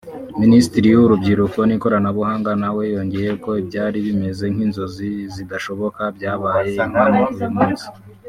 [0.41, 7.85] Minisitiri w’Urubyiruko n’Ikoranabuhanga na we yongeyeho ko ibyari bimeze nk’inzozi zidashoboka byabaye impamo uyu munsi